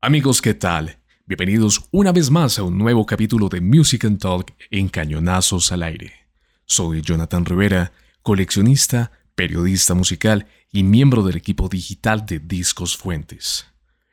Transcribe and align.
Amigos, 0.00 0.40
¿qué 0.40 0.54
tal? 0.54 1.00
Bienvenidos 1.26 1.88
una 1.90 2.12
vez 2.12 2.30
más 2.30 2.60
a 2.60 2.62
un 2.62 2.78
nuevo 2.78 3.04
capítulo 3.04 3.48
de 3.48 3.60
Music 3.60 4.04
and 4.04 4.20
Talk 4.20 4.54
en 4.70 4.88
Cañonazos 4.88 5.72
al 5.72 5.82
Aire. 5.82 6.12
Soy 6.66 7.02
Jonathan 7.02 7.44
Rivera, 7.44 7.90
coleccionista, 8.22 9.10
periodista 9.34 9.94
musical 9.94 10.46
y 10.70 10.84
miembro 10.84 11.24
del 11.24 11.36
equipo 11.36 11.68
digital 11.68 12.26
de 12.26 12.38
Discos 12.38 12.96
Fuentes. 12.96 13.66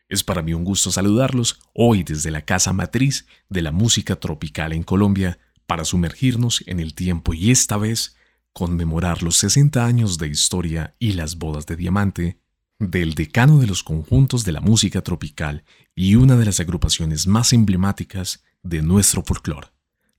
Es 0.10 0.24
para 0.24 0.42
mí 0.42 0.56
un 0.56 0.64
gusto 0.64 0.90
saludarlos 0.92 1.60
hoy 1.76 2.02
desde 2.02 2.32
la 2.32 2.42
casa 2.42 2.74
matriz 2.74 3.28
de 3.50 3.62
la 3.62 3.72
música 3.72 4.16
tropical 4.16 4.74
en 4.74 4.82
Colombia 4.82 5.38
para 5.68 5.86
sumergirnos 5.86 6.64
en 6.66 6.80
el 6.80 6.96
tiempo 6.96 7.36
y 7.36 7.52
esta 7.52 7.78
vez 7.78 8.16
conmemorar 8.54 9.22
los 9.22 9.38
60 9.38 9.86
años 9.86 10.18
de 10.18 10.30
historia 10.30 10.96
y 10.98 11.14
las 11.14 11.38
bodas 11.38 11.68
de 11.68 11.76
diamante 11.76 12.40
del 12.80 13.16
decano 13.16 13.60
de 13.60 13.68
los 13.68 13.84
conjuntos 13.84 14.44
de 14.44 14.52
la 14.52 14.62
música 14.62 15.02
tropical 15.02 15.64
y 15.96 16.16
una 16.16 16.36
de 16.36 16.46
las 16.46 16.60
agrupaciones 16.60 17.28
más 17.28 17.54
emblemáticas 17.54 18.44
de 18.64 18.82
nuestro 18.82 19.24
folclore, 19.24 19.68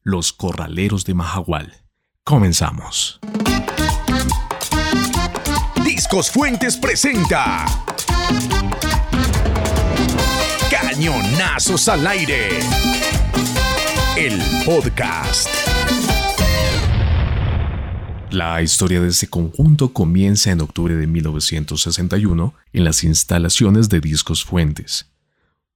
los 0.02 0.32
Corraleros 0.32 1.04
de 1.04 1.14
Majagual. 1.14 1.74
Comenzamos. 2.24 3.20
Discos 5.84 6.30
Fuentes 6.30 6.76
presenta 6.76 7.66
Cañonazos 10.70 11.88
al 11.88 12.06
aire. 12.06 12.48
El 14.16 14.40
podcast. 14.64 15.48
La 18.36 18.60
historia 18.60 19.00
de 19.00 19.08
este 19.08 19.28
conjunto 19.28 19.94
comienza 19.94 20.50
en 20.50 20.60
octubre 20.60 20.94
de 20.94 21.06
1961 21.06 22.52
en 22.74 22.84
las 22.84 23.02
instalaciones 23.02 23.88
de 23.88 23.98
Discos 23.98 24.44
Fuentes. 24.44 25.10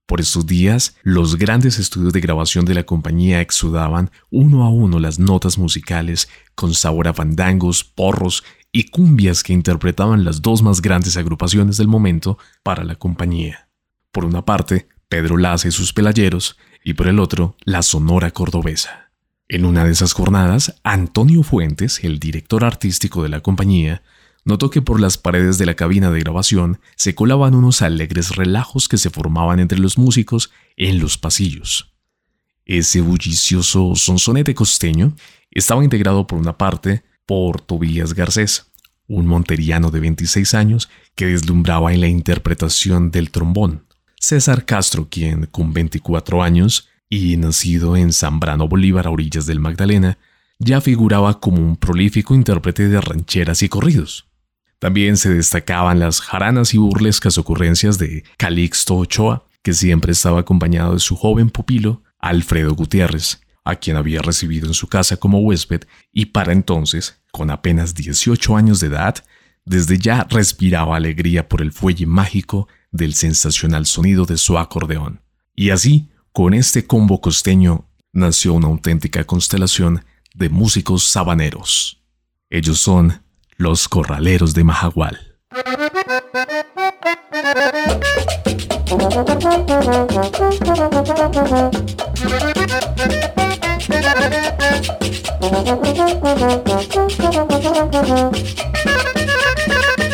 Por 0.05 0.21
estos 0.21 0.45
días, 0.45 0.95
los 1.03 1.37
grandes 1.37 1.79
estudios 1.79 2.13
de 2.13 2.21
grabación 2.21 2.67
de 2.67 2.75
la 2.75 2.83
compañía 2.83 3.41
exudaban 3.41 4.11
uno 4.31 4.63
a 4.65 4.69
uno 4.69 4.99
las 4.99 5.19
notas 5.19 5.57
musicales 5.57 6.29
con 6.55 6.75
sabor 6.75 7.09
a 7.09 7.15
fandangos, 7.15 7.83
porros 7.83 8.45
y 8.73 8.91
cumbias 8.91 9.43
que 9.43 9.55
interpretaban 9.55 10.27
las 10.27 10.43
dos 10.43 10.61
más 10.61 10.83
grandes 10.83 11.17
agrupaciones 11.17 11.79
del 11.79 11.89
momento 11.89 12.37
para 12.63 12.85
la 12.85 12.97
compañía. 12.97 13.71
Por 14.13 14.27
una 14.27 14.45
parte, 14.45 14.87
Pedro 15.09 15.39
Laza 15.39 15.69
y 15.69 15.71
sus 15.71 15.95
pelayeros, 15.95 16.59
y 16.85 16.93
por 16.93 17.09
el 17.09 17.21
otro, 17.21 17.57
la 17.65 17.81
Sonora 17.81 18.33
Cordobesa. 18.33 19.10
En 19.53 19.65
una 19.65 19.85
de 19.85 19.91
esas 19.91 20.13
jornadas, 20.13 20.77
Antonio 20.85 21.43
Fuentes, 21.43 22.05
el 22.05 22.21
director 22.21 22.65
artístico 22.65 23.25
de 23.25 23.29
la 23.29 23.41
compañía, 23.41 24.01
notó 24.45 24.71
que 24.71 24.81
por 24.81 25.01
las 25.01 25.19
paredes 25.19 25.59
de 25.59 25.67
la 25.67 25.75
cabina 25.75 26.13
de 26.13 26.21
grabación 26.21 26.79
se 26.95 27.17
colaban 27.17 27.57
unos 27.57 27.83
alegres 27.83 28.37
relajos 28.37 28.87
que 28.87 28.97
se 28.97 29.11
formaban 29.11 29.59
entre 29.59 29.81
los 29.81 29.99
músicos 29.99 30.53
en 30.77 31.01
los 31.01 31.19
pasillos. 31.19 31.93
Ese 32.65 33.01
bullicioso 33.01 33.97
sonsonete 33.97 34.55
costeño 34.55 35.17
estaba 35.51 35.83
integrado 35.83 36.29
por 36.29 36.39
una 36.39 36.57
parte 36.57 37.03
por 37.27 37.61
Tobías 37.61 38.15
Garcés, 38.15 38.71
un 39.09 39.27
monteriano 39.27 39.91
de 39.91 39.99
26 39.99 40.55
años 40.55 40.89
que 41.17 41.27
deslumbraba 41.27 41.93
en 41.93 42.03
la 42.03 42.07
interpretación 42.07 43.11
del 43.11 43.33
trombón. 43.33 43.85
César 44.15 44.65
Castro, 44.65 45.09
quien 45.11 45.47
con 45.47 45.73
24 45.73 46.41
años 46.41 46.89
y 47.11 47.37
nacido 47.37 47.97
en 47.97 48.13
Zambrano 48.13 48.69
Bolívar 48.69 49.09
a 49.09 49.11
orillas 49.11 49.45
del 49.45 49.59
Magdalena, 49.59 50.17
ya 50.61 50.81
figuraba 50.81 51.41
como 51.41 51.59
un 51.59 51.77
prolífico 51.77 52.35
intérprete 52.35 52.89
de 52.89 53.01
rancheras 53.01 53.63
y 53.63 53.69
corridos. 53.69 54.29
También 54.79 55.17
se 55.17 55.35
destacaban 55.35 55.99
las 55.99 56.21
jaranas 56.21 56.73
y 56.73 56.79
burlescas 56.79 57.37
ocurrencias 57.37 57.99
de 57.99 58.25
Calixto 58.39 58.97
Ochoa, 58.97 59.45
que 59.63 59.75
siempre 59.75 60.13
estaba 60.13 60.41
acompañado 60.41 60.95
de 60.95 61.01
su 61.01 61.17
joven 61.17 61.51
pupilo, 61.51 62.03
Alfredo 62.19 62.75
Gutiérrez, 62.75 63.41
a 63.65 63.77
quien 63.77 63.97
había 63.97 64.23
recibido 64.23 64.69
en 64.69 64.75
su 64.75 64.87
casa 64.87 65.17
como 65.17 65.41
huésped 65.41 65.83
y 66.13 66.27
para 66.27 66.53
entonces, 66.53 67.21
con 67.33 67.51
apenas 67.51 67.95
18 67.95 68.57
años 68.57 68.81
de 68.81 68.87
edad, 68.87 69.17
desde 69.65 69.99
ya 69.99 70.27
respiraba 70.31 70.97
alegría 70.97 71.49
por 71.49 71.61
el 71.61 71.73
fuelle 71.73 72.07
mágico 72.07 72.69
del 72.91 73.15
sensacional 73.15 73.87
sonido 73.87 74.25
de 74.25 74.39
su 74.39 74.59
acordeón. 74.59 75.21
Y 75.55 75.71
así 75.71 76.10
con 76.33 76.55
este 76.55 76.87
combo 76.87 77.21
costeño 77.21 77.89
nació 78.13 78.55
una 78.55 78.69
auténtica 78.69 79.25
constelación 79.25 80.05
de 80.33 80.49
músicos 80.49 81.03
sabaneros. 81.03 82.05
Ellos 82.51 82.79
son 82.79 83.25
los 83.57 83.89
Corraleros 83.89 84.55
de 84.55 84.63
Majagual. 84.63 85.19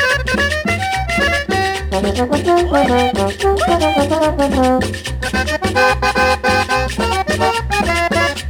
Thank 6.88 7.16
you. 7.16 7.25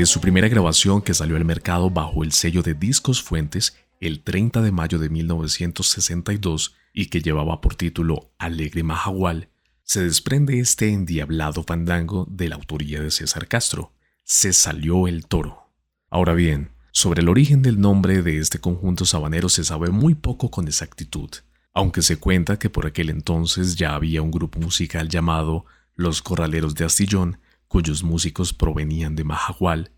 De 0.00 0.06
su 0.06 0.18
primera 0.18 0.48
grabación 0.48 1.02
que 1.02 1.12
salió 1.12 1.36
al 1.36 1.44
mercado 1.44 1.90
bajo 1.90 2.24
el 2.24 2.32
sello 2.32 2.62
de 2.62 2.72
Discos 2.72 3.22
Fuentes 3.22 3.76
el 4.00 4.22
30 4.22 4.62
de 4.62 4.72
mayo 4.72 4.98
de 4.98 5.10
1962 5.10 6.74
y 6.94 7.10
que 7.10 7.20
llevaba 7.20 7.60
por 7.60 7.74
título 7.74 8.32
Alegre 8.38 8.82
Majagual, 8.82 9.50
se 9.82 10.02
desprende 10.02 10.58
este 10.58 10.88
endiablado 10.88 11.64
fandango 11.64 12.26
de 12.30 12.48
la 12.48 12.54
autoría 12.54 13.02
de 13.02 13.10
César 13.10 13.46
Castro. 13.46 13.92
Se 14.24 14.54
salió 14.54 15.06
el 15.06 15.26
toro. 15.26 15.68
Ahora 16.08 16.32
bien, 16.32 16.70
sobre 16.92 17.20
el 17.20 17.28
origen 17.28 17.60
del 17.60 17.78
nombre 17.78 18.22
de 18.22 18.38
este 18.38 18.58
conjunto 18.58 19.04
sabanero 19.04 19.50
se 19.50 19.64
sabe 19.64 19.90
muy 19.90 20.14
poco 20.14 20.50
con 20.50 20.66
exactitud, 20.66 21.28
aunque 21.74 22.00
se 22.00 22.16
cuenta 22.16 22.58
que 22.58 22.70
por 22.70 22.86
aquel 22.86 23.10
entonces 23.10 23.76
ya 23.76 23.94
había 23.94 24.22
un 24.22 24.30
grupo 24.30 24.60
musical 24.60 25.10
llamado 25.10 25.66
Los 25.94 26.22
Corraleros 26.22 26.74
de 26.74 26.86
Astillón, 26.86 27.36
cuyos 27.70 28.02
músicos 28.02 28.52
provenían 28.52 29.14
de 29.14 29.22
Majagual, 29.22 29.92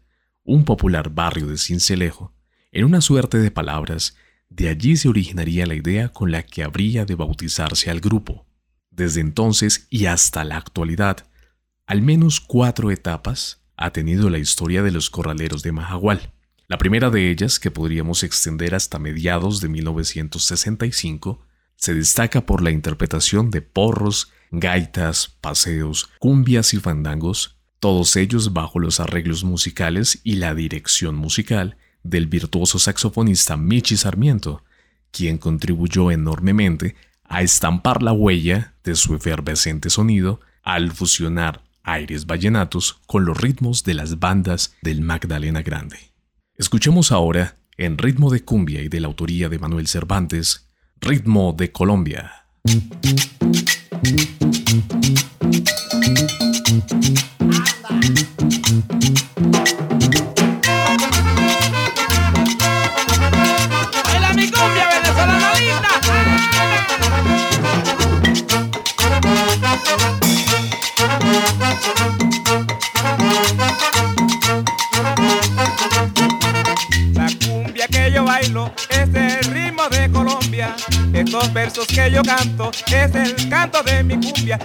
un 0.44 0.66
popular 0.66 1.08
barrio 1.08 1.46
de 1.46 1.56
Cincelejo. 1.56 2.34
En 2.70 2.84
una 2.84 3.00
suerte 3.00 3.38
de 3.38 3.50
palabras, 3.50 4.14
de 4.50 4.69
allí 4.69 4.98
se 4.98 5.08
originaría 5.08 5.64
la 5.64 5.74
idea 5.74 6.10
con 6.10 6.30
la 6.30 6.42
que 6.42 6.62
habría 6.62 7.06
de 7.06 7.14
bautizarse 7.14 7.90
al 7.90 8.00
grupo. 8.00 8.44
Desde 8.90 9.22
entonces 9.22 9.86
y 9.88 10.04
hasta 10.04 10.44
la 10.44 10.58
actualidad, 10.58 11.26
al 11.86 12.02
menos 12.02 12.40
cuatro 12.40 12.90
etapas 12.90 13.64
ha 13.78 13.90
tenido 13.90 14.28
la 14.28 14.36
historia 14.36 14.82
de 14.82 14.90
los 14.90 15.08
corraleros 15.08 15.62
de 15.62 15.72
Majagual. 15.72 16.34
La 16.69 16.76
primera 16.76 17.08
de 17.08 17.30
ellas, 17.30 17.58
que 17.58 17.70
podríamos 17.70 18.22
extender 18.22 18.74
hasta 18.74 18.98
mediados 18.98 19.62
de 19.62 19.70
1965, 19.70 21.40
se 21.76 21.94
destaca 21.94 22.44
por 22.44 22.62
la 22.62 22.70
interpretación 22.70 23.50
de 23.50 23.62
porros, 23.62 24.30
gaitas, 24.50 25.38
paseos, 25.40 26.10
cumbias 26.19 26.74
y 26.74 26.76
fandangos, 26.78 27.61
todos 27.82 28.14
ellos 28.14 28.52
bajo 28.52 28.79
los 28.79 29.00
arreglos 29.00 29.43
musicales 29.43 30.20
y 30.23 30.37
la 30.37 30.55
dirección 30.55 31.17
musical 31.17 31.76
del 32.05 32.29
virtuoso 32.29 32.79
saxofonista 32.79 33.56
Michi 33.56 33.96
Sarmiento, 33.96 34.62
quien 35.11 35.37
contribuyó 35.37 36.12
enormemente 36.12 36.94
a 37.25 37.43
estampar 37.43 38.00
la 38.05 38.12
huella 38.12 38.75
de 38.84 38.94
su 38.94 39.17
efervescente 39.17 39.90
sonido 39.90 40.38
al 40.62 40.93
fusionar 40.93 41.64
aires 41.82 42.26
vallenatos 42.26 43.00
con 43.08 43.25
los 43.25 43.37
ritmos 43.37 43.82
de 43.82 43.94
las 43.94 44.20
bandas 44.20 44.76
del 44.82 45.00
Magdalena 45.00 45.62
Grande. 45.62 46.12
Escuchemos 46.56 47.11
ahora, 47.11 47.56
en 47.76 47.99
ritmo 47.99 48.31
de 48.31 48.44
cumbia 48.44 48.81
y 48.82 48.88
de 48.90 49.00
la 49.00 49.08
autoría 49.08 49.49
de 49.49 49.58
Manuel 49.58 49.88
Cervantes, 49.88 50.69
Ritmo 51.00 51.52
de 51.52 51.73
Colombia. 51.73 52.46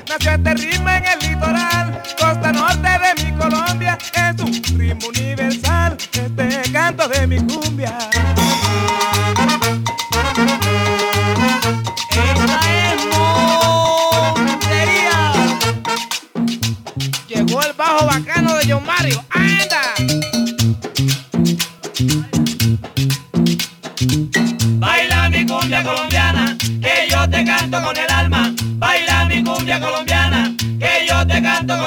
Nació 0.10 0.32
este 0.32 0.57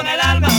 con 0.01 0.09
el 0.09 0.19
alma. 0.19 0.51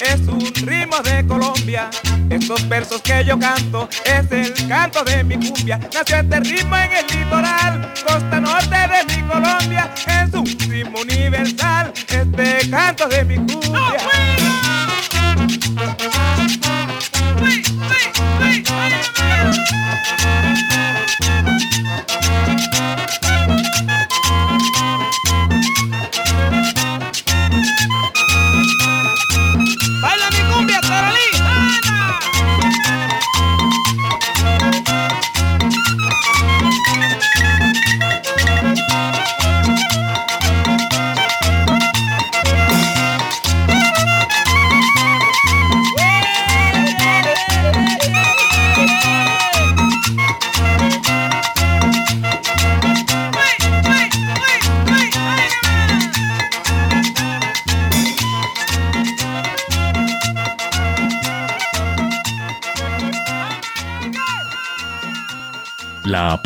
es 0.00 0.20
un 0.28 0.40
ritmo 0.66 0.98
de 1.02 1.26
Colombia. 1.26 1.88
Estos 2.28 2.68
versos 2.68 3.00
que 3.02 3.24
yo 3.24 3.38
canto 3.38 3.88
es 4.04 4.30
el 4.32 4.68
canto 4.68 5.04
de 5.04 5.24
mi 5.24 5.36
cumbia. 5.36 5.78
Nació 5.92 6.16
este 6.16 6.40
ritmo 6.40 6.76
en 6.76 6.92
el 6.92 7.06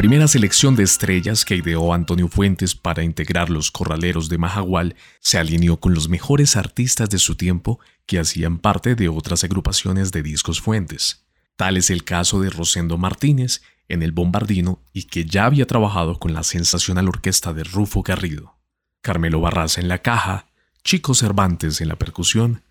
primera 0.06 0.28
selección 0.28 0.76
de 0.76 0.84
estrellas 0.84 1.44
que 1.44 1.56
ideó 1.56 1.92
Antonio 1.92 2.28
Fuentes 2.28 2.76
para 2.76 3.02
integrar 3.02 3.50
los 3.50 3.72
corraleros 3.72 4.28
de 4.28 4.38
Majagual 4.38 4.94
se 5.18 5.36
alineó 5.36 5.80
con 5.80 5.94
los 5.94 6.08
mejores 6.08 6.54
artistas 6.54 7.10
de 7.10 7.18
su 7.18 7.34
tiempo 7.34 7.80
que 8.06 8.20
hacían 8.20 8.58
parte 8.58 8.94
de 8.94 9.08
otras 9.08 9.42
agrupaciones 9.42 10.12
de 10.12 10.22
discos 10.22 10.60
Fuentes. 10.60 11.26
Tal 11.56 11.76
es 11.76 11.90
el 11.90 12.04
caso 12.04 12.40
de 12.40 12.50
Rosendo 12.50 12.98
Martínez 12.98 13.62
en 13.88 14.04
el 14.04 14.12
Bombardino 14.12 14.80
y 14.92 15.06
que 15.08 15.24
ya 15.24 15.44
había 15.44 15.66
trabajado 15.66 16.20
con 16.20 16.32
la 16.34 16.44
sensacional 16.44 17.08
orquesta 17.08 17.52
de 17.52 17.64
Rufo 17.64 18.04
Garrido. 18.04 18.54
Carmelo 19.00 19.40
Barraza 19.40 19.80
en 19.80 19.88
la 19.88 20.02
caja, 20.02 20.46
Chico 20.84 21.14
Cervantes 21.14 21.80
en 21.80 21.88
la 21.88 21.96
percusión, 21.96 22.62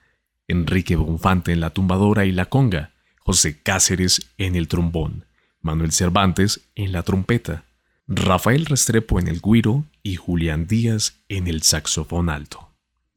Enrique 0.48 0.96
Bonfante 0.96 1.52
en 1.52 1.60
la 1.60 1.72
tumbadora 1.72 2.24
y 2.24 2.32
la 2.32 2.46
conga, 2.46 2.94
José 3.20 3.62
Cáceres 3.62 4.32
en 4.38 4.56
el 4.56 4.70
trombón, 4.70 5.26
Manuel 5.66 5.92
Cervantes 5.92 6.62
en 6.76 6.92
la 6.92 7.02
trompeta, 7.02 7.66
Rafael 8.08 8.68
Restrepo 8.68 9.20
en 9.20 9.28
el 9.28 9.42
guiro 9.42 9.86
y 10.04 10.16
Julián 10.16 10.68
Díaz 10.68 11.16
en 11.28 11.48
el 11.48 11.64
saxofón 11.64 12.30
alto. 12.30 12.70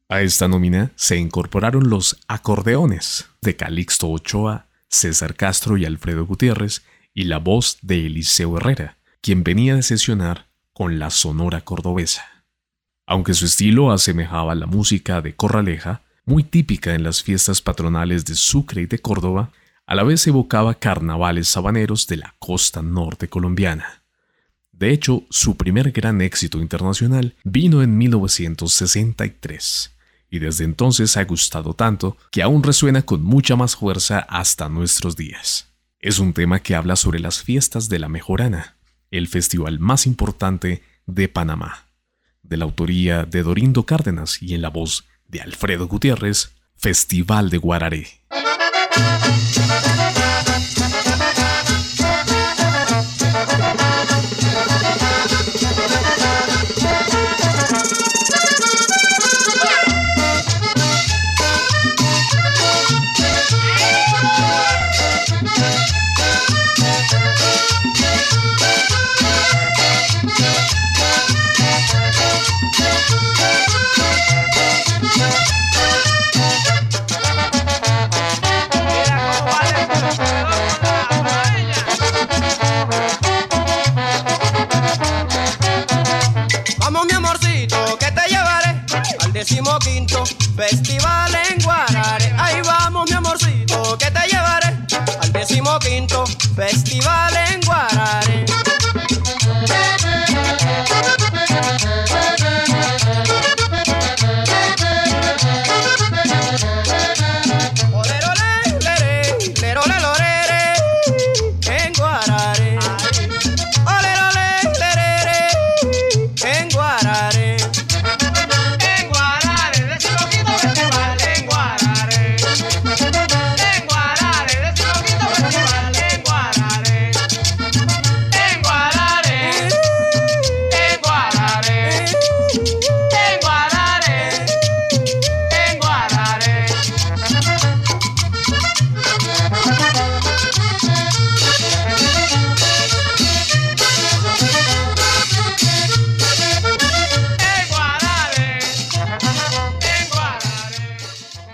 A 0.09 0.21
esta 0.21 0.47
nómina 0.47 0.91
se 0.95 1.17
incorporaron 1.17 1.91
los 1.91 2.19
acordeones 2.27 3.29
de 3.41 3.55
Calixto 3.55 4.09
Ochoa, 4.09 4.65
César 4.87 5.35
Castro 5.35 5.77
y 5.77 5.85
Alfredo 5.85 6.25
Gutiérrez 6.25 6.81
y 7.13 7.25
la 7.25 7.37
voz 7.37 7.77
de 7.83 8.07
Eliseo 8.07 8.57
Herrera, 8.57 8.97
quien 9.21 9.43
venía 9.43 9.75
de 9.75 9.83
sesionar 9.83 10.47
con 10.73 10.97
la 10.97 11.11
Sonora 11.11 11.61
Cordobesa. 11.61 12.25
Aunque 13.05 13.35
su 13.35 13.45
estilo 13.45 13.91
asemejaba 13.91 14.55
la 14.55 14.65
música 14.65 15.21
de 15.21 15.35
Corraleja, 15.35 16.01
muy 16.25 16.43
típica 16.43 16.95
en 16.95 17.03
las 17.03 17.21
fiestas 17.21 17.61
patronales 17.61 18.25
de 18.25 18.33
Sucre 18.33 18.81
y 18.81 18.85
de 18.87 18.97
Córdoba, 18.97 19.51
a 19.89 19.95
la 19.95 20.03
vez 20.03 20.25
evocaba 20.27 20.75
carnavales 20.75 21.49
sabaneros 21.49 22.05
de 22.05 22.17
la 22.17 22.35
costa 22.37 22.83
norte 22.83 23.27
colombiana. 23.27 24.03
De 24.71 24.91
hecho, 24.91 25.23
su 25.31 25.57
primer 25.57 25.91
gran 25.91 26.21
éxito 26.21 26.59
internacional 26.59 27.33
vino 27.43 27.81
en 27.81 27.97
1963, 27.97 29.95
y 30.29 30.37
desde 30.37 30.65
entonces 30.65 31.17
ha 31.17 31.23
gustado 31.23 31.73
tanto 31.73 32.17
que 32.29 32.43
aún 32.43 32.61
resuena 32.61 33.01
con 33.01 33.23
mucha 33.23 33.55
más 33.55 33.75
fuerza 33.75 34.19
hasta 34.19 34.69
nuestros 34.69 35.15
días. 35.15 35.73
Es 35.99 36.19
un 36.19 36.33
tema 36.33 36.59
que 36.59 36.75
habla 36.75 36.95
sobre 36.95 37.19
las 37.19 37.41
fiestas 37.41 37.89
de 37.89 37.97
la 37.97 38.09
Mejorana, 38.09 38.75
el 39.09 39.27
festival 39.27 39.79
más 39.79 40.05
importante 40.05 40.83
de 41.07 41.29
Panamá, 41.29 41.87
de 42.43 42.57
la 42.57 42.65
autoría 42.65 43.25
de 43.25 43.41
Dorindo 43.41 43.87
Cárdenas 43.87 44.39
y 44.39 44.53
en 44.53 44.61
la 44.61 44.69
voz 44.69 45.07
de 45.27 45.41
Alfredo 45.41 45.87
Gutiérrez, 45.87 46.51
Festival 46.75 47.49
de 47.49 47.57
Guararé. 47.57 48.19
Thank 48.91 50.03
you. 50.03 50.08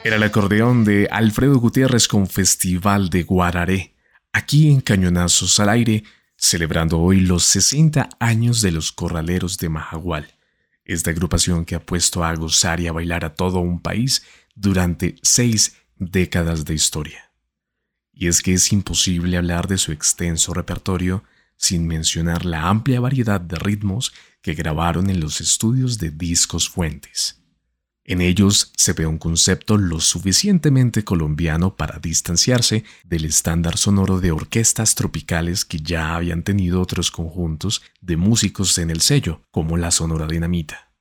Era 0.06 0.18
el 0.18 0.24
acordeón 0.24 0.84
de 0.84 1.08
Alfredo 1.10 1.58
Gutiérrez 1.58 2.08
con 2.08 2.28
Festival 2.28 3.10
de 3.10 3.24
Guararé, 3.24 3.96
aquí 4.34 4.70
en 4.70 4.80
Cañonazos 4.80 5.60
al 5.60 5.70
Aire, 5.70 6.04
celebrando 6.38 7.00
hoy 7.00 7.22
los 7.22 7.44
60 7.46 8.10
años 8.20 8.62
de 8.62 8.70
los 8.70 8.92
Corraleros 8.92 9.58
de 9.58 9.70
Majagual, 9.70 10.28
esta 10.84 11.10
agrupación 11.10 11.66
que 11.66 11.74
ha 11.74 11.84
puesto 11.84 12.24
a 12.24 12.36
gozar 12.36 12.80
y 12.82 12.86
a 12.86 12.92
bailar 12.92 13.26
a 13.26 13.34
todo 13.34 13.62
un 13.62 13.80
país 13.80 14.24
durante 14.54 15.16
seis 15.24 15.78
décadas 15.96 16.66
de 16.66 16.76
historia. 16.76 17.32
Y 18.14 18.28
es 18.28 18.44
que 18.44 18.54
es 18.54 18.72
imposible 18.72 19.38
hablar 19.38 19.68
de 19.68 19.80
su 19.80 19.92
extenso 19.92 20.54
repertorio 20.54 21.24
sin 21.58 21.88
mencionar 21.88 22.46
la 22.46 22.70
amplia 22.70 23.00
variedad 23.00 23.42
de 23.42 23.58
ritmos 23.58 24.14
que 24.44 24.54
grabaron 24.54 25.10
en 25.10 25.20
los 25.20 25.42
estudios 25.42 25.98
de 25.98 26.12
Discos 26.12 26.70
Fuentes. 26.70 27.42
En 28.08 28.22
ellos 28.22 28.72
se 28.78 28.94
ve 28.94 29.08
un 29.08 29.18
concepto 29.18 29.78
lo 29.78 30.00
suficientemente 30.00 31.04
colombiano 31.04 31.76
para 31.76 31.98
distanciarse 31.98 32.84
del 33.04 33.26
estándar 33.26 33.78
sonoro 33.78 34.20
de 34.20 34.32
orquestas 34.32 34.94
tropicales 34.94 35.66
que 35.66 35.80
ya 35.80 36.16
habían 36.16 36.44
tenido 36.44 36.82
otros 36.82 37.10
conjuntos 37.10 37.82
de 38.02 38.16
músicos 38.16 38.78
en 38.78 38.92
el 38.92 39.02
sello, 39.02 39.42
como 39.50 39.76
la 39.76 39.90
Sonora 39.90 40.28
Dinamita. 40.28 40.92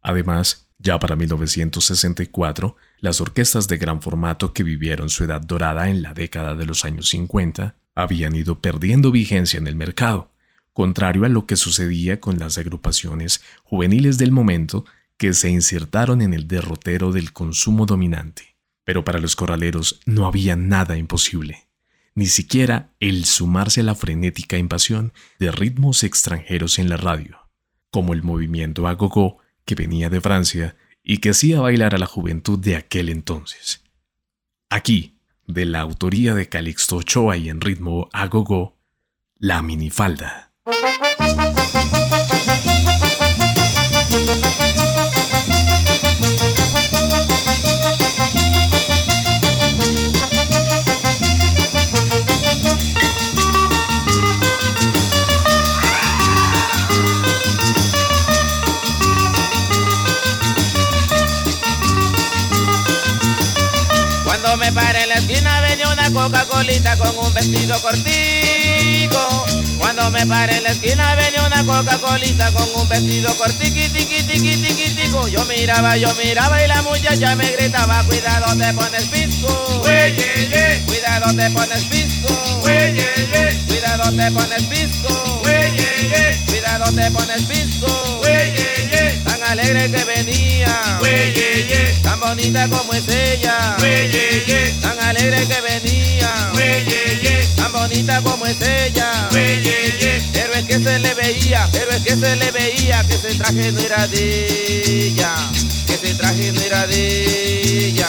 Además, 0.00 0.70
ya 0.78 0.98
para 0.98 1.14
1964, 1.14 2.74
las 3.00 3.20
orquestas 3.20 3.68
de 3.68 3.76
gran 3.76 4.00
formato 4.00 4.54
que 4.54 4.62
vivieron 4.62 5.10
su 5.10 5.24
edad 5.24 5.42
dorada 5.42 5.90
en 5.90 6.00
la 6.00 6.14
década 6.14 6.54
de 6.54 6.64
los 6.64 6.86
años 6.86 7.10
50 7.10 7.76
habían 7.94 8.34
ido 8.34 8.62
perdiendo 8.62 9.10
vigencia 9.10 9.58
en 9.58 9.66
el 9.66 9.76
mercado, 9.76 10.32
contrario 10.72 11.26
a 11.26 11.28
lo 11.28 11.44
que 11.44 11.56
sucedía 11.56 12.18
con 12.18 12.38
las 12.38 12.56
agrupaciones 12.56 13.42
juveniles 13.62 14.16
del 14.16 14.32
momento 14.32 14.86
que 15.20 15.34
se 15.34 15.50
insertaron 15.50 16.22
en 16.22 16.32
el 16.32 16.48
derrotero 16.48 17.12
del 17.12 17.34
consumo 17.34 17.84
dominante. 17.84 18.56
Pero 18.84 19.04
para 19.04 19.18
los 19.18 19.36
corraleros 19.36 20.00
no 20.06 20.26
había 20.26 20.56
nada 20.56 20.96
imposible, 20.96 21.68
ni 22.14 22.24
siquiera 22.24 22.94
el 23.00 23.26
sumarse 23.26 23.82
a 23.82 23.84
la 23.84 23.94
frenética 23.94 24.56
invasión 24.56 25.12
de 25.38 25.52
ritmos 25.52 26.04
extranjeros 26.04 26.78
en 26.78 26.88
la 26.88 26.96
radio, 26.96 27.50
como 27.90 28.14
el 28.14 28.22
movimiento 28.22 28.88
agogó 28.88 29.36
que 29.66 29.74
venía 29.74 30.08
de 30.08 30.22
Francia 30.22 30.74
y 31.04 31.18
que 31.18 31.30
hacía 31.30 31.60
bailar 31.60 31.94
a 31.94 31.98
la 31.98 32.06
juventud 32.06 32.58
de 32.58 32.76
aquel 32.76 33.10
entonces. 33.10 33.84
Aquí, 34.70 35.18
de 35.46 35.66
la 35.66 35.80
autoría 35.80 36.32
de 36.34 36.48
Calixto 36.48 36.96
Ochoa 36.96 37.36
y 37.36 37.50
en 37.50 37.60
ritmo 37.60 38.08
agogó, 38.14 38.78
la 39.36 39.60
minifalda. 39.60 40.54
Una 66.10 66.22
Coca-Colita 66.22 66.96
con 66.96 67.16
un 67.18 67.32
vestido 67.34 67.80
cortico. 67.80 69.46
Cuando 69.78 70.10
me 70.10 70.26
paré 70.26 70.58
en 70.58 70.64
la 70.64 70.70
esquina 70.70 71.14
venía 71.14 71.44
una 71.44 71.64
Coca-Colita 71.64 72.52
con 72.52 72.68
un 72.74 72.88
vestido 72.88 73.34
cortico. 73.36 75.28
Yo 75.28 75.44
miraba, 75.46 75.96
yo 75.96 76.12
miraba 76.14 76.62
y 76.64 76.68
la 76.68 76.82
muchacha 76.82 77.34
me 77.36 77.50
gritaba, 77.52 78.02
cuidado 78.04 78.56
te 78.56 78.72
pones 78.72 79.04
pisco. 79.04 79.82
Cuidado 80.86 81.34
te 81.34 81.50
pones 81.50 81.84
pisco. 81.84 82.60
Cuidado 82.60 84.12
te 84.16 84.30
pones 84.30 84.62
pisco. 84.64 85.42
Cuidado 86.46 86.92
te 86.92 87.10
pones 87.10 87.42
pisco. 87.42 88.20
Alegre 89.50 89.90
que 89.90 90.04
venía. 90.04 90.98
Tan 92.04 92.20
bonita 92.20 92.68
como 92.68 92.92
es 92.94 93.08
ella. 93.08 93.76
Tan 94.80 94.98
alegre 95.00 95.44
que 95.44 95.60
venía, 95.60 96.52
tan 97.56 97.72
bonita 97.72 98.22
como 98.22 98.46
es 98.46 98.60
ella, 98.62 99.28
pero 100.32 100.54
es 100.54 100.64
que 100.66 100.78
se 100.78 100.98
le 101.00 101.14
veía, 101.14 101.68
pero 101.72 101.90
es 101.90 102.02
que 102.02 102.16
se 102.16 102.36
le 102.36 102.50
veía 102.52 103.02
que 103.08 103.14
ese 103.14 103.34
traje 103.34 103.72
no 103.72 103.80
era 103.80 104.06
de 104.06 105.06
ella, 105.06 105.34
que 105.86 105.94
ese 105.94 106.14
traje 106.14 106.52
no 106.52 106.60
era 106.60 106.86
de 106.86 107.86
ella. 107.88 108.08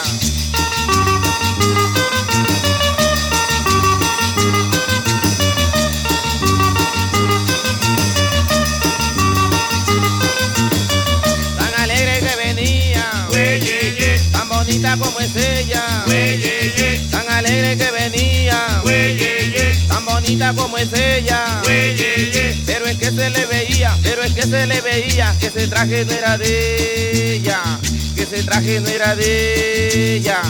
Como 14.97 15.19
es 15.19 15.35
ella. 15.35 15.83
Tan 17.11 17.29
alegre 17.29 17.77
que 17.77 17.91
venía, 17.91 18.81
tan 19.87 20.05
bonita 20.05 20.53
como 20.53 20.77
es 20.77 20.91
ella, 20.93 21.61
pero 22.65 22.85
es 22.85 22.97
que 22.97 23.11
se 23.11 23.29
le 23.29 23.45
veía, 23.45 23.97
pero 24.03 24.23
es 24.23 24.33
que 24.33 24.43
se 24.43 24.67
le 24.67 24.81
veía 24.81 25.35
que 25.39 25.47
ese 25.47 25.67
traje 25.67 26.05
no 26.05 26.11
era 26.11 26.37
de 26.37 27.35
ella, 27.35 27.59
que 28.15 28.23
ese 28.23 28.43
traje 28.43 28.79
no 28.79 28.89
era 28.89 29.15
de 29.15 30.15
ella. 30.15 30.41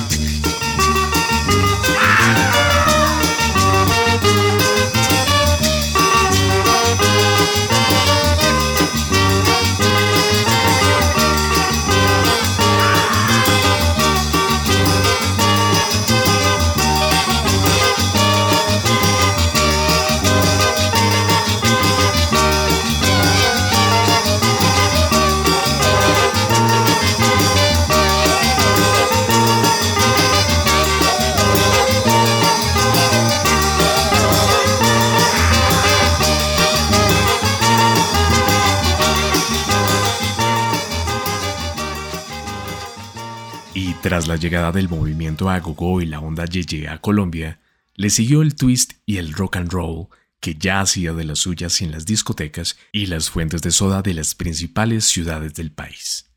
Tras 44.22 44.28
la 44.28 44.36
llegada 44.36 44.72
del 44.72 44.88
movimiento 44.88 45.50
agogó 45.50 46.00
y 46.00 46.06
la 46.06 46.20
onda 46.20 46.46
yeye 46.46 46.88
a 46.88 47.00
Colombia, 47.00 47.60
le 47.96 48.12
siguió 48.12 48.44
el 48.44 48.54
twist 48.54 48.94
y 49.08 49.18
el 49.18 49.34
rock 49.34 49.56
and 49.56 49.72
roll, 49.72 50.10
que 50.40 50.54
ya 50.54 50.80
hacía 50.80 51.13
de 51.13 51.24
las 51.24 51.40
suyas 51.40 51.82
en 51.82 51.92
las 51.92 52.06
discotecas 52.06 52.78
y 52.92 53.08
las 53.08 53.32
fuentes 53.32 53.63
de 53.63 53.72
soda 53.72 54.04
de 54.04 54.13
las 54.13 54.36
principales 54.36 55.06
ciudades 55.06 55.56
del 55.56 55.72
país. 55.72 56.30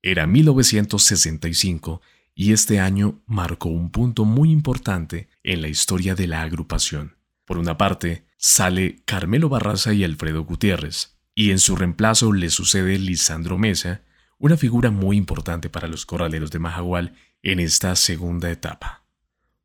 Era 0.00 0.28
1965 0.28 2.02
y 2.36 2.52
este 2.52 2.78
año 2.78 3.20
marcó 3.26 3.68
un 3.68 3.90
punto 3.90 4.24
muy 4.24 4.52
importante 4.52 5.28
en 5.42 5.60
la 5.60 5.66
historia 5.66 6.14
de 6.14 6.28
la 6.28 6.42
agrupación. 6.42 7.16
Por 7.44 7.58
una 7.58 7.76
parte, 7.76 8.26
sale 8.36 9.02
Carmelo 9.06 9.48
Barraza 9.48 9.92
y 9.92 10.04
Alfredo 10.04 10.44
Gutiérrez, 10.44 11.16
y 11.34 11.50
en 11.50 11.58
su 11.58 11.74
reemplazo 11.74 12.32
le 12.32 12.48
sucede 12.48 12.96
Lisandro 12.96 13.58
Mesa, 13.58 14.02
una 14.38 14.56
figura 14.56 14.90
muy 14.90 15.16
importante 15.16 15.68
para 15.68 15.88
los 15.88 16.06
corraleros 16.06 16.50
de 16.50 16.58
Majagual 16.58 17.14
en 17.42 17.60
esta 17.60 17.94
segunda 17.96 18.50
etapa. 18.50 19.02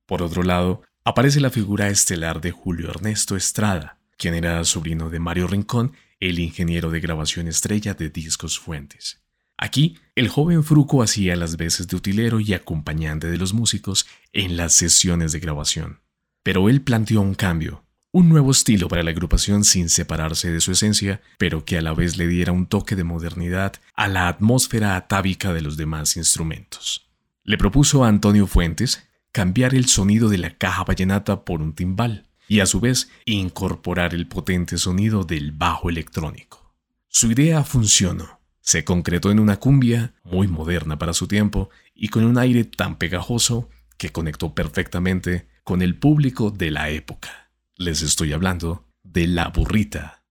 Por 0.05 0.21
otro 0.21 0.43
lado, 0.43 0.81
aparece 1.03 1.39
la 1.39 1.49
figura 1.49 1.89
estelar 1.89 2.41
de 2.41 2.51
Julio 2.51 2.89
Ernesto 2.89 3.35
Estrada, 3.35 3.99
quien 4.17 4.33
era 4.33 4.63
sobrino 4.65 5.09
de 5.09 5.19
Mario 5.19 5.47
Rincón, 5.47 5.93
el 6.19 6.39
ingeniero 6.39 6.89
de 6.89 6.99
grabación 6.99 7.47
estrella 7.47 7.93
de 7.93 8.09
Discos 8.09 8.59
Fuentes. 8.59 9.21
Aquí, 9.57 9.97
el 10.15 10.29
joven 10.29 10.63
Fruco 10.63 11.03
hacía 11.03 11.35
las 11.35 11.57
veces 11.57 11.87
de 11.87 11.95
utilero 11.95 12.39
y 12.39 12.53
acompañante 12.53 13.29
de 13.29 13.37
los 13.37 13.53
músicos 13.53 14.07
en 14.31 14.57
las 14.57 14.73
sesiones 14.73 15.31
de 15.31 15.39
grabación. 15.39 16.01
Pero 16.41 16.67
él 16.69 16.81
planteó 16.81 17.21
un 17.21 17.35
cambio, 17.35 17.83
un 18.15 18.29
nuevo 18.29 18.51
estilo 18.51 18.87
para 18.87 19.01
la 19.01 19.09
agrupación 19.09 19.63
sin 19.63 19.89
separarse 19.89 20.51
de 20.51 20.61
su 20.61 20.71
esencia, 20.71 21.19
pero 21.39 21.65
que 21.65 21.79
a 21.79 21.81
la 21.81 21.95
vez 21.95 22.15
le 22.15 22.27
diera 22.27 22.51
un 22.51 22.67
toque 22.67 22.95
de 22.95 23.03
modernidad 23.03 23.73
a 23.95 24.07
la 24.07 24.27
atmósfera 24.27 24.95
atávica 24.95 25.51
de 25.51 25.61
los 25.61 25.77
demás 25.77 26.15
instrumentos. 26.15 27.09
Le 27.43 27.57
propuso 27.57 28.03
a 28.03 28.09
Antonio 28.09 28.45
Fuentes 28.45 29.09
cambiar 29.31 29.73
el 29.73 29.87
sonido 29.87 30.29
de 30.29 30.37
la 30.37 30.55
caja 30.55 30.83
vallenata 30.83 31.43
por 31.43 31.63
un 31.63 31.73
timbal 31.73 32.27
y 32.47 32.59
a 32.59 32.67
su 32.67 32.79
vez 32.79 33.09
incorporar 33.25 34.13
el 34.13 34.27
potente 34.27 34.77
sonido 34.77 35.23
del 35.23 35.51
bajo 35.51 35.89
electrónico. 35.89 36.75
Su 37.07 37.31
idea 37.31 37.63
funcionó. 37.63 38.39
Se 38.61 38.83
concretó 38.83 39.31
en 39.31 39.39
una 39.39 39.57
cumbia 39.57 40.13
muy 40.23 40.47
moderna 40.47 40.99
para 40.99 41.13
su 41.13 41.27
tiempo 41.27 41.71
y 41.95 42.09
con 42.09 42.25
un 42.25 42.37
aire 42.37 42.63
tan 42.63 42.97
pegajoso 42.99 43.69
que 43.97 44.11
conectó 44.11 44.53
perfectamente 44.53 45.47
con 45.63 45.81
el 45.81 45.95
público 45.95 46.51
de 46.51 46.69
la 46.69 46.91
época. 46.91 47.42
Les 47.83 48.01
estoy 48.01 48.31
hablando 48.31 48.85
de 49.03 49.27
la 49.27 49.49
burrita. 49.49 50.23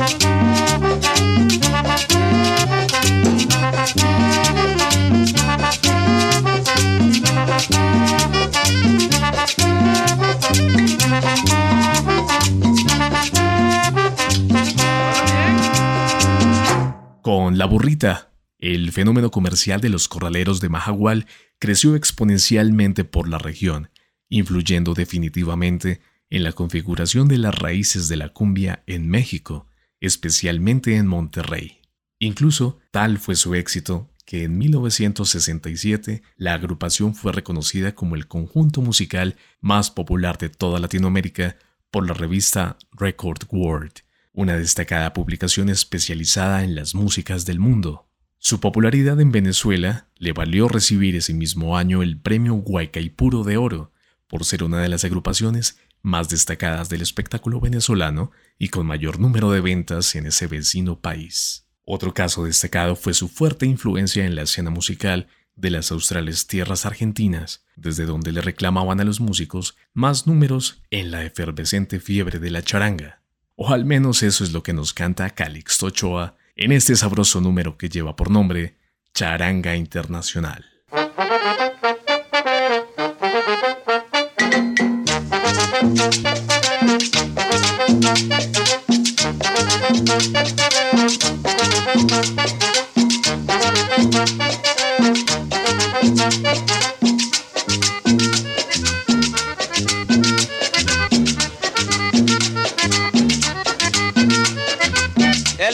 Con 0.00 0.08
La 17.58 17.66
Burrita, 17.66 18.32
el 18.58 18.92
fenómeno 18.92 19.30
comercial 19.30 19.82
de 19.82 19.90
los 19.90 20.08
corraleros 20.08 20.60
de 20.60 20.70
Mahahual 20.70 21.26
creció 21.58 21.94
exponencialmente 21.94 23.04
por 23.04 23.28
la 23.28 23.36
región, 23.36 23.90
influyendo 24.30 24.94
definitivamente 24.94 26.00
en 26.30 26.42
la 26.42 26.52
configuración 26.52 27.28
de 27.28 27.36
las 27.36 27.54
raíces 27.54 28.08
de 28.08 28.16
la 28.16 28.30
cumbia 28.30 28.82
en 28.86 29.10
México, 29.10 29.66
especialmente 30.00 30.96
en 30.96 31.06
Monterrey. 31.06 31.78
Incluso 32.18 32.78
tal 32.90 33.18
fue 33.18 33.36
su 33.36 33.54
éxito 33.54 34.10
que 34.26 34.44
en 34.44 34.58
1967 34.58 36.22
la 36.36 36.54
agrupación 36.54 37.14
fue 37.14 37.32
reconocida 37.32 37.94
como 37.94 38.14
el 38.14 38.28
conjunto 38.28 38.80
musical 38.80 39.36
más 39.60 39.90
popular 39.90 40.38
de 40.38 40.48
toda 40.48 40.78
Latinoamérica 40.78 41.56
por 41.90 42.06
la 42.06 42.14
revista 42.14 42.78
Record 42.92 43.42
World, 43.50 43.92
una 44.32 44.56
destacada 44.56 45.12
publicación 45.12 45.68
especializada 45.68 46.62
en 46.62 46.74
las 46.74 46.94
músicas 46.94 47.44
del 47.44 47.58
mundo. 47.58 48.06
Su 48.38 48.60
popularidad 48.60 49.20
en 49.20 49.32
Venezuela 49.32 50.08
le 50.16 50.32
valió 50.32 50.68
recibir 50.68 51.16
ese 51.16 51.34
mismo 51.34 51.76
año 51.76 52.02
el 52.02 52.18
premio 52.18 52.54
Guaycaipuro 52.54 53.42
de 53.42 53.56
Oro, 53.56 53.92
por 54.28 54.44
ser 54.44 54.62
una 54.62 54.80
de 54.80 54.88
las 54.88 55.04
agrupaciones 55.04 55.78
más 56.02 56.28
destacadas 56.28 56.88
del 56.88 57.02
espectáculo 57.02 57.60
venezolano 57.60 58.30
y 58.58 58.68
con 58.68 58.86
mayor 58.86 59.18
número 59.18 59.50
de 59.50 59.60
ventas 59.60 60.14
en 60.14 60.26
ese 60.26 60.46
vecino 60.46 61.00
país. 61.00 61.66
Otro 61.84 62.14
caso 62.14 62.44
destacado 62.44 62.96
fue 62.96 63.14
su 63.14 63.28
fuerte 63.28 63.66
influencia 63.66 64.24
en 64.24 64.34
la 64.34 64.42
escena 64.42 64.70
musical 64.70 65.28
de 65.56 65.70
las 65.70 65.90
australes 65.90 66.46
tierras 66.46 66.86
argentinas, 66.86 67.64
desde 67.76 68.06
donde 68.06 68.32
le 68.32 68.40
reclamaban 68.40 69.00
a 69.00 69.04
los 69.04 69.20
músicos 69.20 69.76
más 69.92 70.26
números 70.26 70.82
en 70.90 71.10
la 71.10 71.24
efervescente 71.24 72.00
fiebre 72.00 72.38
de 72.38 72.50
la 72.50 72.62
charanga. 72.62 73.22
O 73.56 73.70
al 73.70 73.84
menos 73.84 74.22
eso 74.22 74.42
es 74.44 74.52
lo 74.52 74.62
que 74.62 74.72
nos 74.72 74.94
canta 74.94 75.30
Calixto 75.30 75.86
Ochoa 75.86 76.36
en 76.56 76.72
este 76.72 76.96
sabroso 76.96 77.40
número 77.40 77.76
que 77.76 77.88
lleva 77.88 78.16
por 78.16 78.30
nombre 78.30 78.78
Charanga 79.12 79.76
Internacional. 79.76 80.64
El 85.80 85.88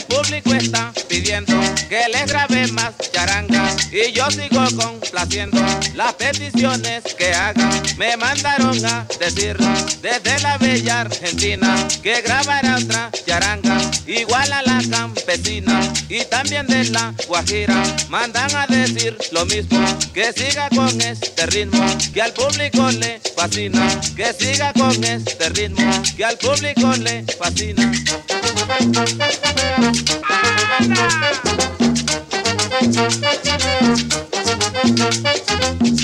público 0.03 0.53
está 0.53 0.93
pidiendo 1.09 1.59
que 1.89 2.07
les 2.13 2.27
grabe 2.27 2.67
más 2.67 2.93
charanga 3.11 3.46
yo 4.17 4.31
sigo 4.31 4.65
complaciendo 4.75 5.63
las 5.93 6.13
peticiones 6.13 7.03
que 7.15 7.35
hagan. 7.35 7.69
Me 7.97 8.17
mandaron 8.17 8.83
a 8.83 9.05
decir 9.19 9.55
desde 10.01 10.39
la 10.39 10.57
bella 10.57 11.01
Argentina 11.01 11.75
que 12.01 12.21
grabara 12.23 12.77
otra 12.77 13.11
charanga 13.27 13.77
igual 14.07 14.51
a 14.51 14.63
la 14.63 14.81
campesina 14.89 15.79
y 16.09 16.23
también 16.25 16.65
de 16.65 16.85
la 16.85 17.13
Guajira. 17.27 17.79
Mandan 18.09 18.55
a 18.55 18.65
decir 18.65 19.15
lo 19.31 19.45
mismo, 19.45 19.85
que 20.15 20.33
siga 20.33 20.67
con 20.69 20.99
este 20.99 21.45
ritmo 21.45 21.85
que 22.11 22.21
al 22.23 22.33
público 22.33 22.89
le 22.89 23.21
fascina, 23.35 23.87
que 24.15 24.33
siga 24.33 24.73
con 24.73 25.03
este 25.03 25.49
ritmo 25.49 25.91
que 26.15 26.25
al 26.25 26.37
público 26.39 26.91
le 26.95 27.23
fascina. 27.37 27.91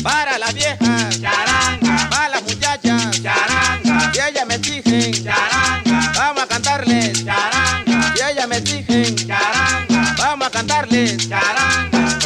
Para 0.02 0.40
la 0.40 0.52
vieja, 0.52 1.10
charanga. 1.22 2.10
Para 2.10 2.30
las 2.30 2.44
muchachas, 2.44 3.22
charanga. 3.22 4.12
Y 4.12 4.20
ella 4.20 4.46
me 4.46 4.56
exigen, 4.56 5.24
charanga. 5.24 6.12
Vamos 6.16 6.44
a 6.44 6.48
cantarles, 6.48 7.24
charanga. 7.24 8.14
Y 8.16 8.32
ella 8.32 8.48
me 8.48 8.58
exigen, 8.58 9.16
charanga. 9.16 10.16
Vamos 10.18 10.48
a 10.48 10.50
cantarles, 10.50 11.30
charanga. 11.30 12.18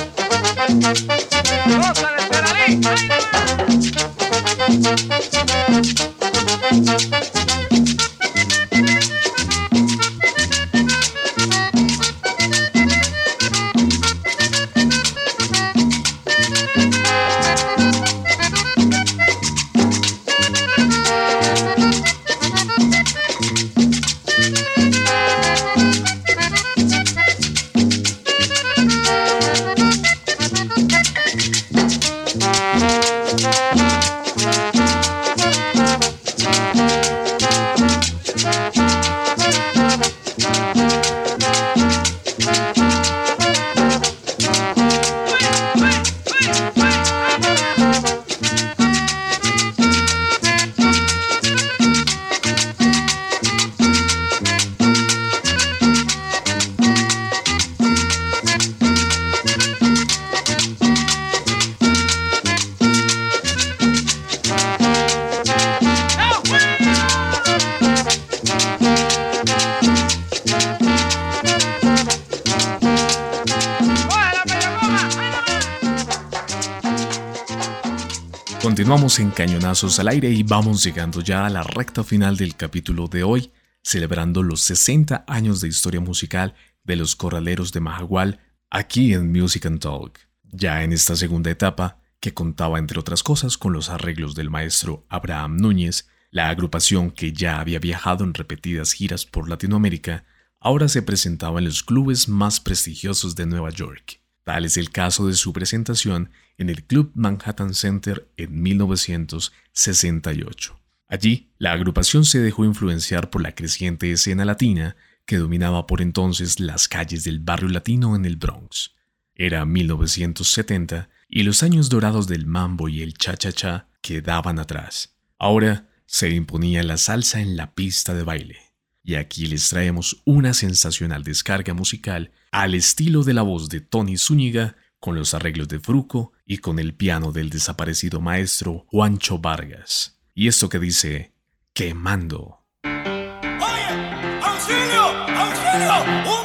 En 79.19 79.31
Cañonazos 79.31 79.99
al 79.99 80.09
aire 80.09 80.29
y 80.29 80.43
vamos 80.43 80.83
llegando 80.83 81.21
ya 81.21 81.47
a 81.47 81.49
la 81.49 81.63
recta 81.63 82.03
final 82.03 82.37
del 82.37 82.55
capítulo 82.55 83.07
de 83.07 83.23
hoy, 83.23 83.51
celebrando 83.81 84.43
los 84.43 84.61
60 84.61 85.25
años 85.27 85.59
de 85.59 85.67
historia 85.67 85.99
musical 85.99 86.53
de 86.83 86.97
los 86.97 87.15
corraleros 87.15 87.71
de 87.71 87.79
Mahagual 87.79 88.39
aquí 88.69 89.13
en 89.13 89.31
Music 89.31 89.65
and 89.65 89.79
Talk. 89.79 90.19
Ya 90.43 90.83
en 90.83 90.93
esta 90.93 91.15
segunda 91.15 91.49
etapa, 91.49 91.99
que 92.19 92.35
contaba 92.35 92.77
entre 92.77 92.99
otras 92.99 93.23
cosas 93.23 93.57
con 93.57 93.73
los 93.73 93.89
arreglos 93.89 94.35
del 94.35 94.51
maestro 94.51 95.07
Abraham 95.09 95.57
Núñez, 95.57 96.07
la 96.29 96.49
agrupación 96.49 97.09
que 97.09 97.33
ya 97.33 97.59
había 97.59 97.79
viajado 97.79 98.23
en 98.23 98.35
repetidas 98.35 98.93
giras 98.93 99.25
por 99.25 99.49
Latinoamérica, 99.49 100.25
ahora 100.59 100.89
se 100.89 101.01
presentaba 101.01 101.57
en 101.57 101.65
los 101.65 101.81
clubes 101.81 102.29
más 102.29 102.59
prestigiosos 102.59 103.35
de 103.35 103.47
Nueva 103.47 103.71
York. 103.71 104.21
Tal 104.47 104.63
es 104.63 104.77
el 104.77 104.91
caso 104.91 105.27
de 105.27 105.33
su 105.33 105.51
presentación 105.51 106.31
en 106.57 106.69
el 106.69 106.85
Club 106.85 107.11
Manhattan 107.15 107.73
Center 107.73 108.31
en 108.37 108.61
1968. 108.61 110.79
Allí, 111.09 111.51
la 111.57 111.73
agrupación 111.73 112.23
se 112.23 112.39
dejó 112.39 112.63
influenciar 112.63 113.29
por 113.29 113.41
la 113.41 113.53
creciente 113.53 114.09
escena 114.09 114.45
latina 114.45 114.95
que 115.25 115.35
dominaba 115.35 115.85
por 115.85 116.01
entonces 116.01 116.61
las 116.61 116.87
calles 116.87 117.25
del 117.25 117.41
barrio 117.41 117.67
latino 117.67 118.15
en 118.15 118.23
el 118.23 118.37
Bronx. 118.37 118.95
Era 119.35 119.65
1970 119.65 121.09
y 121.27 121.43
los 121.43 121.61
años 121.61 121.89
dorados 121.89 122.29
del 122.29 122.45
mambo 122.45 122.87
y 122.87 123.01
el 123.01 123.15
cha-cha-cha 123.15 123.89
quedaban 123.99 124.59
atrás. 124.59 125.17
Ahora 125.37 125.89
se 126.05 126.29
imponía 126.29 126.83
la 126.83 126.95
salsa 126.95 127.41
en 127.41 127.57
la 127.57 127.75
pista 127.75 128.13
de 128.13 128.23
baile. 128.23 128.66
Y 129.07 129.15
aquí 129.15 129.45
les 129.45 129.69
traemos 129.69 130.21
una 130.25 130.53
sensacional 130.53 131.23
descarga 131.23 131.73
musical 131.73 132.31
al 132.51 132.75
estilo 132.75 133.23
de 133.23 133.33
la 133.33 133.41
voz 133.41 133.69
de 133.69 133.79
Tony 133.79 134.17
Zúñiga, 134.17 134.75
con 134.99 135.15
los 135.15 135.33
arreglos 135.33 135.69
de 135.69 135.79
Fruco 135.79 136.33
y 136.45 136.57
con 136.57 136.77
el 136.77 136.93
piano 136.93 137.31
del 137.31 137.49
desaparecido 137.49 138.19
maestro 138.19 138.85
Juancho 138.89 139.39
Vargas. 139.39 140.19
Y 140.35 140.49
esto 140.49 140.67
que 140.67 140.79
dice, 140.79 141.31
quemando. 141.71 142.65
¡Oye! 142.83 144.41
¡Auxilio! 144.43 145.01
¡Auxilio! 145.01 146.36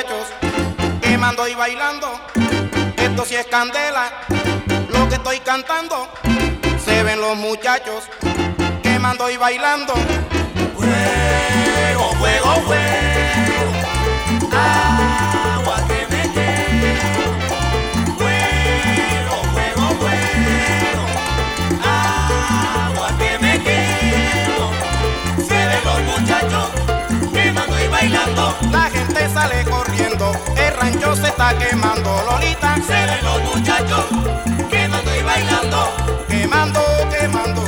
Muchachos 0.00 0.28
quemando 1.02 1.46
y 1.46 1.54
bailando. 1.54 2.08
Esto 2.96 3.24
sí 3.26 3.34
es 3.34 3.46
candela, 3.46 4.10
lo 4.88 5.08
que 5.08 5.16
estoy 5.16 5.40
cantando. 5.40 6.08
Se 6.82 7.02
ven 7.02 7.20
los 7.20 7.36
muchachos 7.36 8.04
quemando 8.82 9.28
y 9.28 9.36
bailando. 9.36 9.92
Fuego, 10.74 12.12
fuego, 12.14 12.54
fuego. 12.66 13.09
Se 31.16 31.28
está 31.28 31.56
quemando, 31.58 32.10
Lolita. 32.24 32.76
Se 32.86 32.92
ven 32.92 33.24
los 33.24 33.54
muchachos 33.54 34.06
quemando 34.70 35.16
y 35.16 35.22
bailando. 35.22 35.92
Quemando, 36.28 36.80
quemando, 37.10 37.59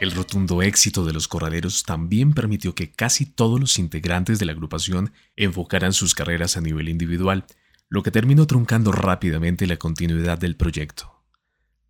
El 0.00 0.12
rotundo 0.12 0.62
éxito 0.62 1.04
de 1.04 1.12
los 1.12 1.28
corraleros 1.28 1.82
también 1.82 2.32
permitió 2.32 2.74
que 2.74 2.90
casi 2.90 3.26
todos 3.26 3.60
los 3.60 3.78
integrantes 3.78 4.38
de 4.38 4.46
la 4.46 4.52
agrupación 4.52 5.12
enfocaran 5.36 5.92
sus 5.92 6.14
carreras 6.14 6.56
a 6.56 6.62
nivel 6.62 6.88
individual, 6.88 7.44
lo 7.90 8.02
que 8.02 8.10
terminó 8.10 8.46
truncando 8.46 8.92
rápidamente 8.92 9.66
la 9.66 9.76
continuidad 9.76 10.38
del 10.38 10.56
proyecto. 10.56 11.22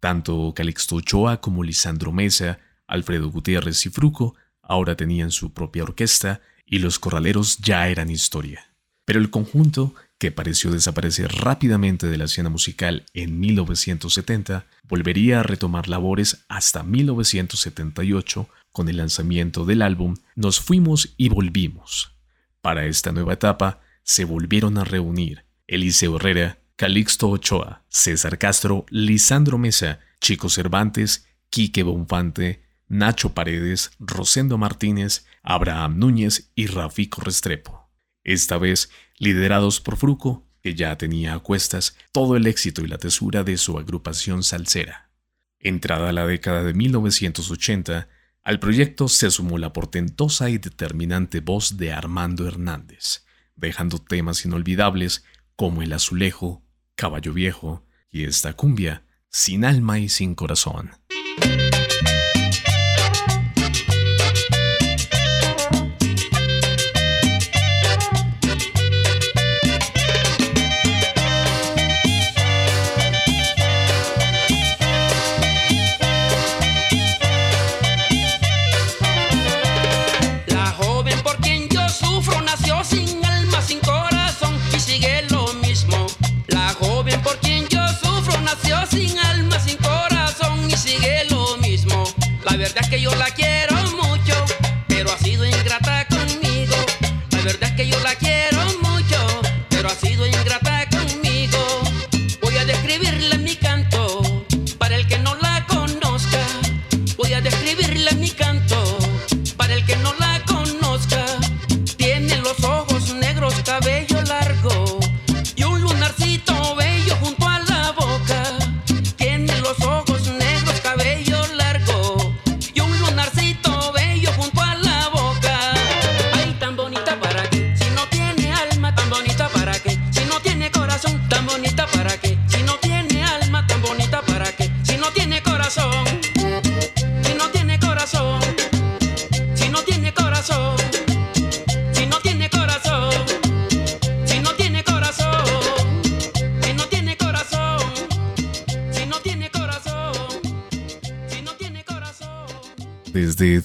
Tanto 0.00 0.52
Calixto 0.56 0.96
Ochoa 0.96 1.40
como 1.40 1.62
Lisandro 1.62 2.10
Mesa, 2.10 2.58
Alfredo 2.88 3.30
Gutiérrez 3.30 3.86
y 3.86 3.90
Fruco 3.90 4.34
ahora 4.60 4.96
tenían 4.96 5.30
su 5.30 5.54
propia 5.54 5.84
orquesta 5.84 6.40
y 6.66 6.80
los 6.80 6.98
corraleros 6.98 7.58
ya 7.58 7.86
eran 7.86 8.10
historia. 8.10 8.74
Pero 9.04 9.20
el 9.20 9.30
conjunto, 9.30 9.94
que 10.20 10.30
pareció 10.30 10.70
desaparecer 10.70 11.32
rápidamente 11.32 12.06
de 12.06 12.18
la 12.18 12.26
escena 12.26 12.50
musical 12.50 13.06
en 13.14 13.40
1970, 13.40 14.66
volvería 14.86 15.40
a 15.40 15.42
retomar 15.42 15.88
labores 15.88 16.44
hasta 16.46 16.82
1978 16.82 18.46
con 18.70 18.90
el 18.90 18.98
lanzamiento 18.98 19.64
del 19.64 19.80
álbum 19.80 20.16
Nos 20.36 20.60
fuimos 20.60 21.14
y 21.16 21.30
volvimos. 21.30 22.12
Para 22.60 22.84
esta 22.84 23.12
nueva 23.12 23.32
etapa 23.32 23.80
se 24.02 24.26
volvieron 24.26 24.76
a 24.76 24.84
reunir 24.84 25.46
Eliseo 25.66 26.16
Herrera, 26.16 26.58
Calixto 26.76 27.30
Ochoa, 27.30 27.84
César 27.88 28.36
Castro, 28.36 28.84
Lisandro 28.90 29.56
Mesa, 29.56 30.00
Chico 30.20 30.50
Cervantes, 30.50 31.28
Quique 31.48 31.82
Bonfante, 31.82 32.62
Nacho 32.88 33.32
Paredes, 33.32 33.92
Rosendo 33.98 34.58
Martínez, 34.58 35.24
Abraham 35.42 35.98
Núñez 35.98 36.50
y 36.54 36.66
Rafico 36.66 37.22
Restrepo. 37.22 37.88
Esta 38.22 38.58
vez 38.58 38.90
liderados 39.20 39.80
por 39.80 39.96
Fruco, 39.96 40.44
que 40.62 40.74
ya 40.74 40.96
tenía 40.98 41.34
a 41.34 41.38
cuestas 41.38 41.96
todo 42.10 42.36
el 42.36 42.46
éxito 42.46 42.82
y 42.82 42.88
la 42.88 42.98
tesura 42.98 43.44
de 43.44 43.56
su 43.56 43.78
agrupación 43.78 44.42
salsera. 44.42 45.10
Entrada 45.60 46.12
la 46.12 46.26
década 46.26 46.64
de 46.64 46.74
1980, 46.74 48.08
al 48.42 48.58
proyecto 48.58 49.08
se 49.08 49.30
sumó 49.30 49.58
la 49.58 49.72
portentosa 49.72 50.48
y 50.48 50.56
determinante 50.56 51.40
voz 51.40 51.76
de 51.76 51.92
Armando 51.92 52.48
Hernández, 52.48 53.26
dejando 53.54 53.98
temas 53.98 54.44
inolvidables 54.46 55.24
como 55.54 55.82
El 55.82 55.92
Azulejo, 55.92 56.64
Caballo 56.94 57.34
Viejo 57.34 57.86
y 58.10 58.24
esta 58.24 58.54
cumbia, 58.54 59.04
Sin 59.28 59.66
Alma 59.66 59.98
y 59.98 60.08
Sin 60.08 60.34
Corazón. 60.34 60.92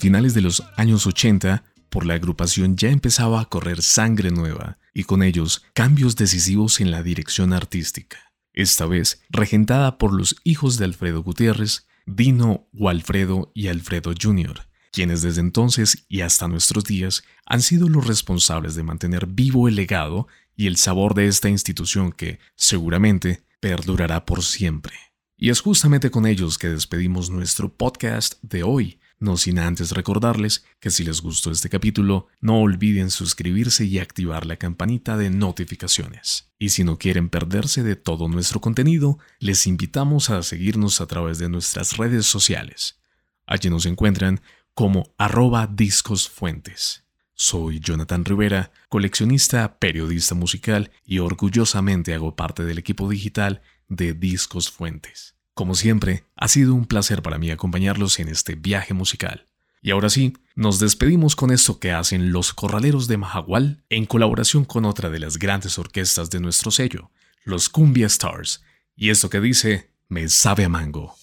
Finales 0.06 0.34
de 0.34 0.40
los 0.40 0.62
años 0.76 1.04
80, 1.04 1.64
por 1.88 2.06
la 2.06 2.14
agrupación 2.14 2.76
ya 2.76 2.90
empezaba 2.90 3.40
a 3.40 3.46
correr 3.46 3.82
sangre 3.82 4.30
nueva 4.30 4.78
y 4.94 5.02
con 5.02 5.20
ellos 5.24 5.64
cambios 5.74 6.14
decisivos 6.14 6.80
en 6.80 6.92
la 6.92 7.02
dirección 7.02 7.52
artística. 7.52 8.16
Esta 8.52 8.86
vez 8.86 9.20
regentada 9.30 9.98
por 9.98 10.14
los 10.14 10.36
hijos 10.44 10.78
de 10.78 10.84
Alfredo 10.84 11.24
Gutiérrez, 11.24 11.88
Dino, 12.06 12.68
Walfredo 12.72 13.50
y 13.52 13.66
Alfredo 13.66 14.12
Jr., 14.16 14.68
quienes 14.92 15.22
desde 15.22 15.40
entonces 15.40 16.06
y 16.08 16.20
hasta 16.20 16.46
nuestros 16.46 16.84
días 16.84 17.24
han 17.44 17.60
sido 17.60 17.88
los 17.88 18.06
responsables 18.06 18.76
de 18.76 18.84
mantener 18.84 19.26
vivo 19.26 19.66
el 19.66 19.74
legado 19.74 20.28
y 20.54 20.68
el 20.68 20.76
sabor 20.76 21.14
de 21.14 21.26
esta 21.26 21.48
institución 21.48 22.12
que, 22.12 22.38
seguramente, 22.54 23.42
perdurará 23.58 24.24
por 24.24 24.44
siempre. 24.44 24.94
Y 25.36 25.50
es 25.50 25.60
justamente 25.60 26.12
con 26.12 26.26
ellos 26.26 26.58
que 26.58 26.68
despedimos 26.68 27.28
nuestro 27.28 27.74
podcast 27.74 28.34
de 28.42 28.62
hoy, 28.62 29.00
no 29.18 29.36
sin 29.36 29.58
antes 29.58 29.92
recordarles 29.92 30.64
que 30.78 30.90
si 30.90 31.04
les 31.04 31.22
gustó 31.22 31.50
este 31.50 31.68
capítulo, 31.68 32.26
no 32.40 32.60
olviden 32.60 33.10
suscribirse 33.10 33.84
y 33.84 33.98
activar 33.98 34.44
la 34.44 34.56
campanita 34.56 35.16
de 35.16 35.30
notificaciones. 35.30 36.50
Y 36.58 36.70
si 36.70 36.84
no 36.84 36.98
quieren 36.98 37.28
perderse 37.28 37.82
de 37.82 37.96
todo 37.96 38.28
nuestro 38.28 38.60
contenido, 38.60 39.18
les 39.38 39.66
invitamos 39.66 40.30
a 40.30 40.42
seguirnos 40.42 41.00
a 41.00 41.06
través 41.06 41.38
de 41.38 41.48
nuestras 41.48 41.96
redes 41.96 42.26
sociales. 42.26 42.98
Allí 43.46 43.70
nos 43.70 43.86
encuentran 43.86 44.40
como 44.74 45.14
arroba 45.16 45.66
discosfuentes. 45.66 47.04
Soy 47.34 47.80
Jonathan 47.80 48.24
Rivera, 48.24 48.72
coleccionista, 48.88 49.78
periodista 49.78 50.34
musical 50.34 50.90
y 51.04 51.18
orgullosamente 51.18 52.14
hago 52.14 52.34
parte 52.34 52.64
del 52.64 52.78
equipo 52.78 53.08
digital 53.08 53.62
de 53.88 54.14
Discos 54.14 54.70
Fuentes. 54.70 55.35
Como 55.56 55.74
siempre, 55.74 56.26
ha 56.36 56.48
sido 56.48 56.74
un 56.74 56.84
placer 56.84 57.22
para 57.22 57.38
mí 57.38 57.50
acompañarlos 57.50 58.18
en 58.18 58.28
este 58.28 58.56
viaje 58.56 58.92
musical. 58.92 59.46
Y 59.80 59.90
ahora 59.90 60.10
sí, 60.10 60.34
nos 60.54 60.80
despedimos 60.80 61.34
con 61.34 61.50
esto 61.50 61.80
que 61.80 61.92
hacen 61.92 62.30
los 62.30 62.52
Corraleros 62.52 63.08
de 63.08 63.16
Mahahual 63.16 63.82
en 63.88 64.04
colaboración 64.04 64.66
con 64.66 64.84
otra 64.84 65.08
de 65.08 65.18
las 65.18 65.38
grandes 65.38 65.78
orquestas 65.78 66.28
de 66.28 66.40
nuestro 66.40 66.70
sello, 66.70 67.10
los 67.44 67.70
Cumbia 67.70 68.06
Stars. 68.06 68.62
Y 68.96 69.08
esto 69.08 69.30
que 69.30 69.40
dice, 69.40 69.90
me 70.08 70.28
sabe 70.28 70.66
a 70.66 70.68
mango. 70.68 71.16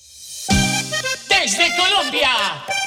Desde 1.30 1.70
Colombia, 1.78 2.32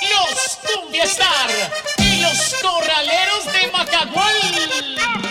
los 0.03 0.59
Cumbia 0.67 1.05
Stars 1.05 1.71
y 1.99 2.23
los 2.23 2.57
Corraleros 2.61 3.45
de 3.53 3.71
Mahahual. 3.71 5.26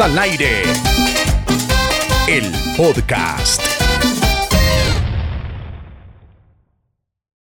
Al 0.00 0.18
aire. 0.18 0.59